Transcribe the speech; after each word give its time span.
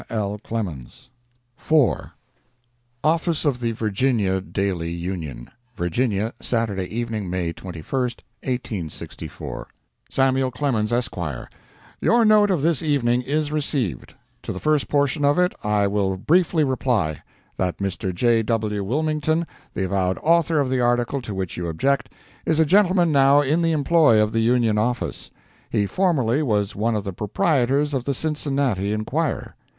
L. 0.09 0.39
CLEMENS 0.39 1.09
[IV] 1.61 2.07
OFFICE 3.03 3.45
OF 3.45 3.59
THE 3.59 3.71
VIRGINIA 3.73 4.41
DAILY 4.41 4.89
UNION, 4.89 5.51
VIRGINIA, 5.75 6.33
Saturday 6.39 6.85
evening, 6.85 7.29
May 7.29 7.53
21st, 7.53 8.23
1864 8.41 9.67
SAM'L. 10.09 10.49
CLEMENS, 10.49 10.91
ESQ:—Your 10.91 12.25
note 12.25 12.49
of 12.49 12.63
this 12.63 12.81
evening 12.81 13.21
is 13.21 13.51
received. 13.51 14.15
To 14.41 14.51
the 14.51 14.59
first 14.59 14.87
portion 14.89 15.23
of 15.23 15.37
it 15.37 15.53
I 15.63 15.85
will 15.85 16.17
briefly 16.17 16.63
reply, 16.63 17.21
that 17.57 17.77
Mr. 17.77 18.11
J. 18.11 18.41
W. 18.41 18.83
Wilmington, 18.83 19.45
the 19.75 19.85
avowed 19.85 20.17
author 20.23 20.59
of 20.59 20.67
the 20.71 20.81
article 20.81 21.21
to 21.21 21.35
which 21.35 21.57
you 21.57 21.67
object, 21.67 22.11
is 22.43 22.59
a 22.59 22.65
gentleman 22.65 23.11
now 23.11 23.41
in 23.41 23.61
the 23.61 23.71
employ 23.71 24.19
of 24.19 24.31
the 24.31 24.41
Union 24.41 24.79
office. 24.79 25.29
He 25.69 25.85
formerly 25.85 26.41
was 26.41 26.75
one 26.75 26.95
of 26.95 27.03
the 27.03 27.13
proprietors 27.13 27.93
of 27.93 28.05
the 28.05 28.15
Cincinnati 28.15 28.93
Enquirer. 28.93 29.53